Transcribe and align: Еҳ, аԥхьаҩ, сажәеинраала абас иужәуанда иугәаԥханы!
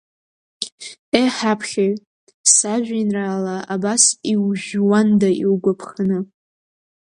Еҳ, 1.21 1.37
аԥхьаҩ, 1.51 1.93
сажәеинраала 2.53 3.57
абас 3.73 4.03
иужәуанда 4.33 5.29
иугәаԥханы! 5.43 6.19